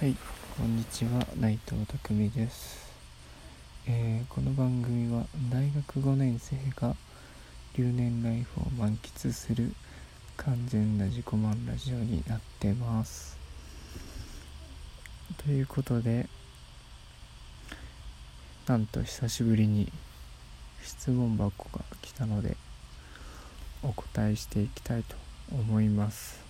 [0.00, 0.16] はい、
[0.56, 2.90] こんにちは、内藤匠です、
[3.86, 6.96] えー、この番組は大学5年生が
[7.76, 9.74] 留年ライフを満喫する
[10.38, 13.36] 完全な自己満ラジオになってます。
[15.44, 16.30] ということで、
[18.66, 19.92] なんと久しぶりに
[20.82, 22.56] 質問箱が来たので、
[23.82, 25.14] お答えしていきたいと
[25.52, 26.40] 思います。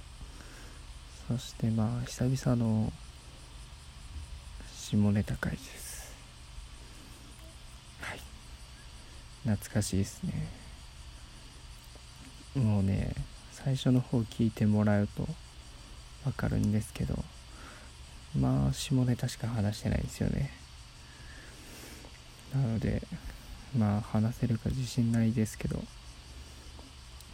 [1.26, 2.92] そしてまあ久々の
[4.90, 6.12] 下ネタ回です。
[8.00, 8.18] はい。
[9.44, 10.48] 懐かしいですね。
[12.56, 13.14] もうね
[13.52, 15.28] 最初の方聞いてもらうと
[16.26, 17.22] わかるんですけど
[18.36, 20.50] まあ下ネタしか話してないですよね。
[22.52, 23.04] なので
[23.78, 25.84] まあ話せるか自信ないですけど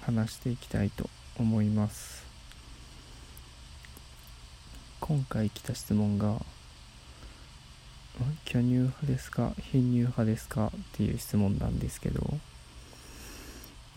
[0.02, 2.22] 話していきたいと思います。
[5.00, 6.38] 今回来た質問が
[8.44, 9.52] 巨乳派ですか？
[9.72, 10.68] 貧乳派ですか？
[10.68, 12.40] っていう質問なんですけど。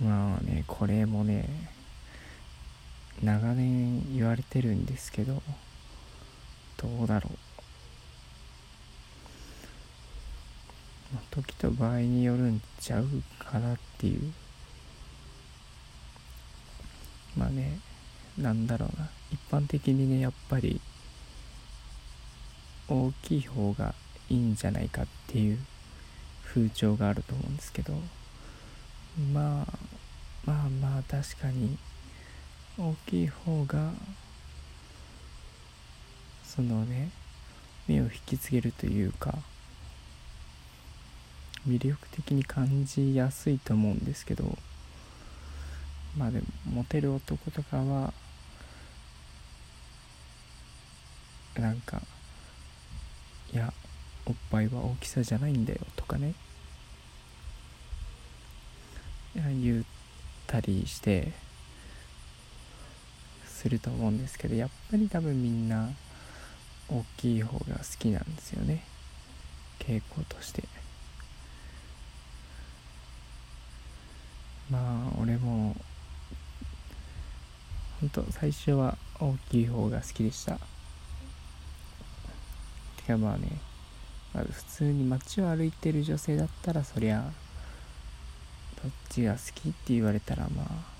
[0.01, 1.49] まあねこれもね
[3.21, 5.41] 長年言われてるんですけど
[6.77, 7.29] どうだろ
[11.13, 13.07] う、時と場合によるんちゃう
[13.39, 14.31] かなっていう。
[17.37, 17.79] まあね
[18.37, 19.09] なんだろうな。
[19.33, 20.79] 一般的にねやっぱり
[22.87, 23.93] 大きい方が
[24.29, 25.59] いいんじゃないかっていう
[26.45, 27.93] 風潮があると思うんですけど。
[29.33, 29.77] まあ
[30.45, 31.77] まあまあ確かに
[32.77, 33.91] 大きい方が
[36.45, 37.09] そのね
[37.87, 39.39] 目を引きつけるというか
[41.67, 44.57] 魅力的に感じやすいと思うんですけど。
[46.17, 48.13] まあでもモテる男とかは
[51.57, 52.01] なんか
[53.53, 53.73] いや
[54.29, 56.33] おっぱいは大きさじゃないんだよとかね。
[59.35, 59.83] 言っ
[60.47, 61.31] たりして
[63.45, 65.89] すると思うんですけどやっぱり多分みんな
[66.89, 68.83] 大きい方が好きなんですよね。
[69.79, 70.63] 傾向として。
[74.69, 75.75] まあ俺も
[77.99, 80.59] 本当最初は大きい方が好きでした。
[82.97, 83.68] てかまあね
[84.33, 87.31] 普通に街を歩いてる女性だったらそりゃ
[88.81, 90.99] どっちが好きって言われたらまあ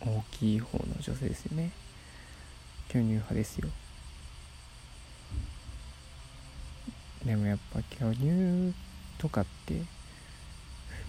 [0.00, 1.72] 大きい方の女性ですよね。
[2.88, 3.68] 巨乳派ですよ。
[7.24, 8.74] でもやっぱ巨乳
[9.18, 9.82] とかって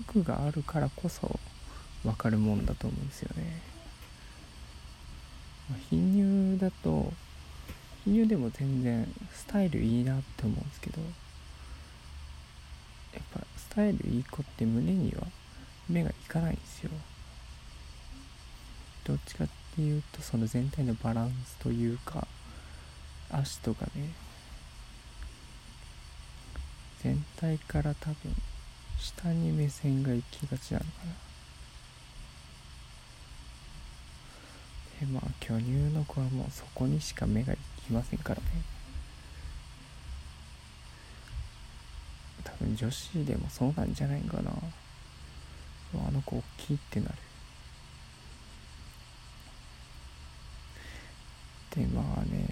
[0.08, 1.40] 服があるからこそ
[2.04, 3.62] 分かるもんだと思うんですよね。
[5.90, 7.14] 貧乳だと
[8.06, 11.02] 輸入でも全然スタイルいいなって思うんですけど
[13.14, 15.28] やっぱスタイルいい子って胸には
[15.90, 16.92] 目がいかないんですよ。
[19.04, 22.28] どっちかっていうとその全体のバランスというか
[23.30, 24.10] 足とかね。
[27.04, 28.16] 全体から多分
[29.00, 31.14] 下に目線が行きがちなのかな。
[35.00, 38.48] でまあ巨乳の子はもうそこにしか目が行きませんからね。
[42.44, 44.52] 多分女子でもそうなんじゃないかな。
[45.94, 47.16] あの子大きいってなる。
[51.76, 52.48] でまあね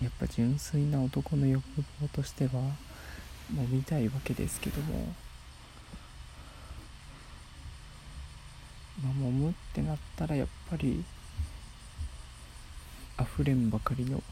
[0.00, 1.62] やっぱ純粋な男の欲
[2.00, 5.14] 望としてはもう見たいわけですけども。
[9.02, 11.04] まあ揉むってなったらやっぱり
[13.20, 14.22] 溢れんばかりの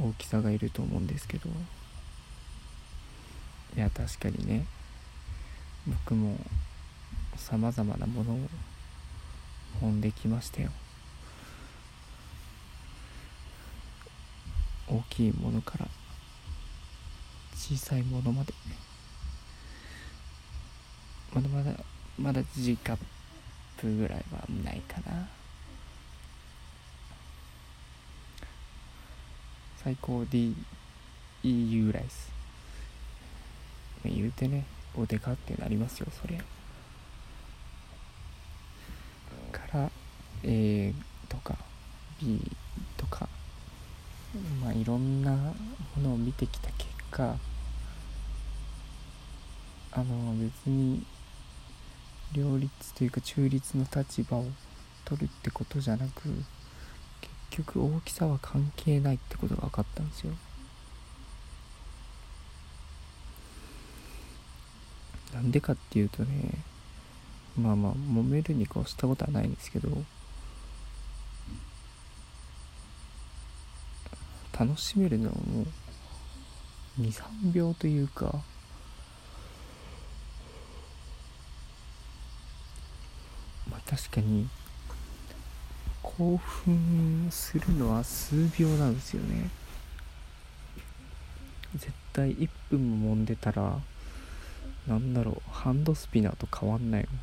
[0.00, 1.48] 大きさがいると思うんですけど。
[3.76, 4.66] いや確かにね。
[5.86, 6.36] 僕も
[7.36, 8.38] さまざまなものを
[9.82, 10.70] 揉んできましたよ。
[14.88, 15.86] 大きいものから
[17.54, 18.52] 小さいものまで。
[21.34, 21.72] まだまだ
[22.18, 22.98] まだ G カッ
[23.76, 25.28] プぐらいはないかな。
[29.82, 30.54] 最高 D
[31.42, 32.30] EU ライス。
[34.04, 34.64] 言うてね
[34.96, 36.40] おでかってなりますよそりゃ。
[39.52, 39.90] から
[40.44, 40.92] A
[41.28, 41.56] とか
[42.20, 42.40] B
[42.96, 43.28] とか。
[44.62, 45.54] まあいろんなも
[46.02, 47.36] のを見てきた結果
[49.92, 51.02] あの別に
[52.32, 54.44] 両立というか中立の立場を
[55.06, 56.28] 取るってことじゃなく
[57.50, 60.32] 局大きさは関係ないってことが分かったんですよ。
[65.34, 66.64] なんでかっていうとね
[67.56, 69.88] まあまあ揉めるに越したことはないんですけど
[74.58, 78.42] 楽しめるのはもう23秒というか
[83.70, 84.48] まあ確かに
[86.16, 89.50] 興奮するのは数秒なんですよね。
[91.76, 93.78] 絶対1分も揉んでたら
[94.86, 97.18] なんだろうハンドスピナーと変わんないもん。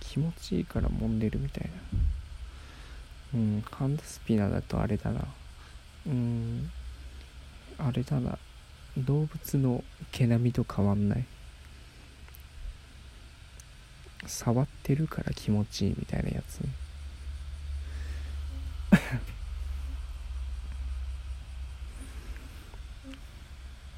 [0.00, 1.70] 気持ちいいから揉んでるみたい
[3.32, 3.38] な。
[3.40, 5.24] うんハンドスピナーだとあれだな。
[6.06, 6.70] うん
[7.76, 8.38] あれだな。
[8.96, 11.24] 動物の毛並みと変わんない。
[14.26, 16.60] 触ってるから気持ちいいみたいなやつ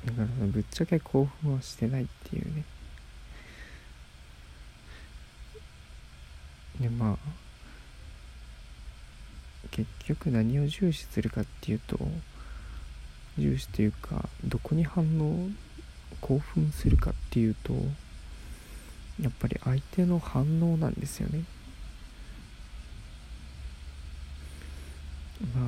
[0.06, 2.64] だからぶっちゃけ興奮はしてないっていうね。
[6.80, 7.16] でまあ
[9.70, 11.98] 結局何を重視するかっていうと
[13.38, 15.50] 重視というかどこに反応
[16.20, 17.74] 興奮するかっていうと
[19.20, 21.44] やっぱり相手の反応なんですよね。
[25.54, 25.64] まあ、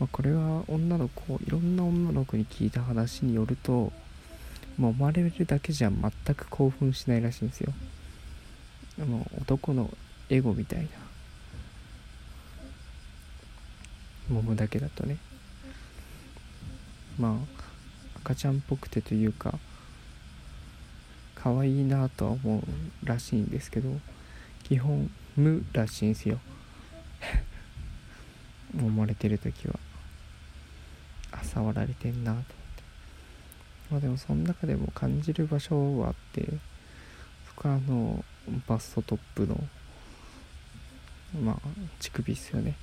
[0.00, 3.92] まあ、これは女の子いろんな女の子に聞いた話によると
[4.76, 7.72] もう生まれるだけじゃ全く興奮しないらしいんですよ。
[8.98, 9.90] もう男の
[10.28, 10.88] エゴみたいな。
[14.30, 15.18] 揉むだけだとね。
[17.18, 17.32] まあ
[18.18, 19.58] 赤ちゃんっぽくてというか
[21.44, 22.62] 可愛いなとは思う
[23.06, 23.90] らしいんですけど
[24.62, 26.40] 基本無らしいんですよ。
[28.74, 29.78] 揉まれてる時は。
[31.32, 32.54] あ触られてんなと思って。
[33.90, 36.48] まあでもその中でも感じる場所はあって
[37.48, 38.24] そこはあの
[38.66, 39.68] バストトップの
[41.42, 41.68] まあ
[42.00, 42.74] 乳首っすよね。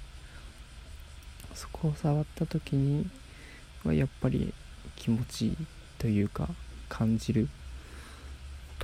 [1.56, 3.10] そこを触った時に
[3.84, 4.54] はやっぱり
[4.96, 5.58] 気持ちいい
[5.98, 6.48] というか
[6.90, 7.50] 感じる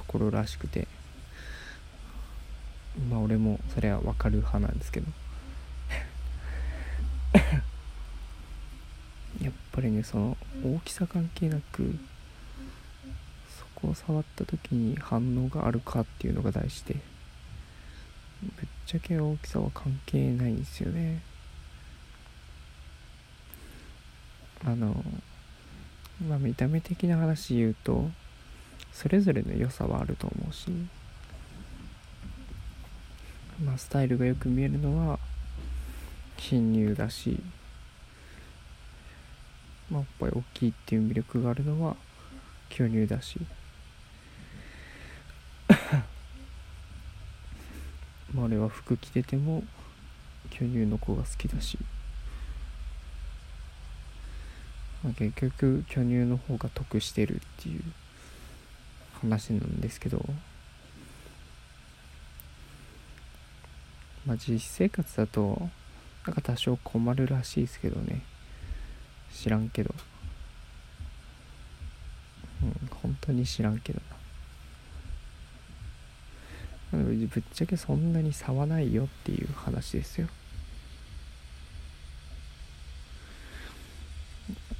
[0.07, 0.87] ところらしくて。
[3.09, 5.07] まあ俺もそれは分かる派なんですけど。
[9.41, 11.95] やっぱりねその大きさ関係なく
[13.59, 16.95] そこを触った時に反応があるかっていうのが大事で。
[18.41, 21.21] ぶっちゃけ大きさは関係ないんですよね。
[24.63, 25.03] あの
[26.27, 28.09] まあ見た目的な話言うと
[28.97, 30.71] それぞれの良さはあると思うし
[33.63, 35.19] まあスタイルがよく見えるのは
[36.37, 37.39] 貧乳だし
[39.91, 41.95] まあ、おっぱい大きいっていう魅力があるのは
[42.69, 43.39] 巨乳だし。
[48.33, 49.63] まあ俺は服着てても
[50.49, 51.77] 巨乳の子が好きだし、
[55.03, 57.83] まあ、結局巨乳の方が得してるっていう。
[59.21, 60.25] 話なんですけど
[64.25, 65.69] まあ実生活だと
[66.25, 68.21] なんか多少困るらしいですけどね。
[69.33, 69.95] 知らんけど。
[72.61, 74.01] うん本当に知らんけど
[76.91, 76.97] な。
[76.97, 80.27] ぶっちゃけそんなに差はないよっていう話ですよ。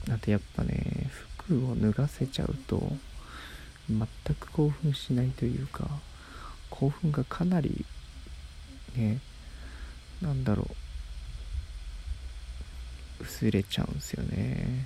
[0.10, 2.92] あとやっぱね服を脱がせちゃうと
[3.90, 5.88] 全く興奮しないというか
[6.70, 7.86] 興奮がかなり
[8.96, 9.20] ね
[10.22, 10.76] なんだろう。
[13.20, 14.86] 薄れちゃうんですよね。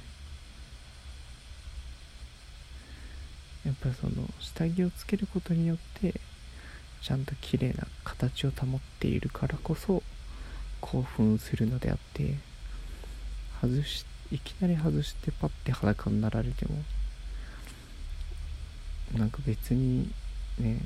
[3.66, 6.20] やっぱその下着をつけることによって
[7.02, 10.02] ちゃんと綺麗な形を保っているからこそ
[10.80, 12.38] 興奮するのであって
[13.62, 16.84] 外しいきなり外してパッて裸になられても
[19.18, 20.12] なんか別に
[20.60, 20.80] ね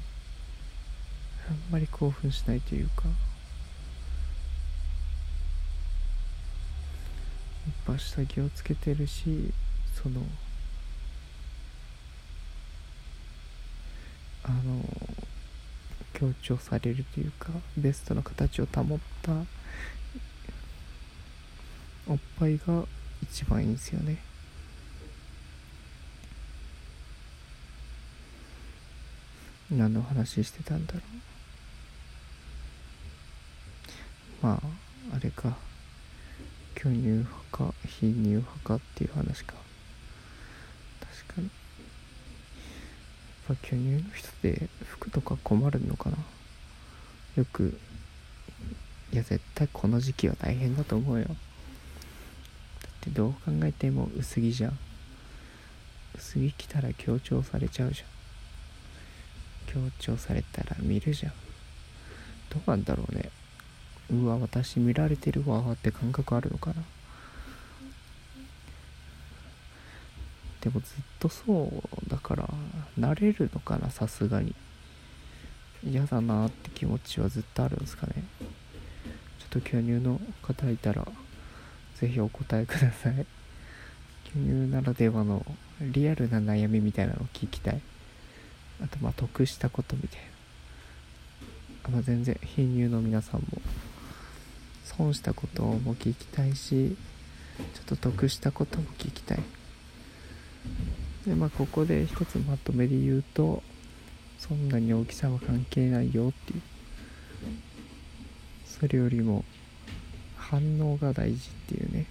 [1.50, 3.04] あんまり興奮しないというか
[7.92, 9.52] っぱ下着をつけてるし
[10.02, 10.22] その
[14.44, 14.82] あの
[16.14, 19.32] 強調されるというかベストの形を保った
[22.08, 22.84] おっぱいが
[23.24, 24.18] 一番いいんですよね。
[29.76, 31.02] 何の話してたんだろう。
[34.46, 34.62] ま
[35.12, 35.58] ああれか。
[36.76, 39.56] 巨乳派か非乳派かっていう話か。
[41.00, 41.46] 確かに。
[43.48, 46.18] やっぱ巨乳の人って服とか困るのかな。
[47.36, 47.80] よく
[49.12, 51.26] いや絶対この時期は大変だと思うよ。
[51.26, 51.36] だっ
[53.02, 54.78] てどう考えても薄着じゃん。
[56.16, 58.15] 薄着着たら強調されちゃうじゃん。
[60.00, 61.34] 強調されたら見るじゃん。
[62.50, 63.30] どうなんだろうね。
[64.10, 66.76] うわ私見られてるわって感覚あるのかな。
[70.62, 70.90] でもずっ
[71.20, 71.72] とそ
[72.06, 72.50] うだから
[72.98, 74.56] 慣れるのかなさすがに。
[75.84, 78.14] 嫌だなって気持ちはずっとあるんですかね。
[79.40, 81.06] ちょっと巨乳の方いたら
[81.96, 83.26] 是非お答えください。
[84.24, 85.46] 巨乳ならではの
[85.82, 87.82] リアルな悩みみたいなのを聞きたい。
[88.84, 90.26] あとまあ得したことみたいな。
[91.86, 93.48] あまあ全然貧乳の皆さんも
[94.84, 96.96] 損したことも聞きたいし
[97.74, 99.40] ちょっと得したことも聞きたい。
[101.26, 103.64] でまあここで一つまとめで言うと
[104.40, 106.62] そんなに大きさは関係ないよっていう。
[108.66, 109.46] それよりも
[110.38, 112.06] 反応が大事っていうね。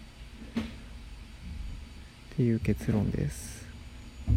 [2.32, 3.66] っていう結論です。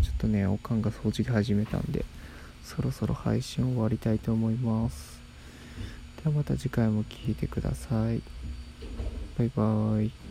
[0.03, 2.05] ちょっとねおかんが掃除始めたんで。
[2.67, 5.21] そろそろ配信終わりたいと思います。
[6.21, 8.21] ではまた次回も聴いてください。
[9.37, 10.26] バイバーイ。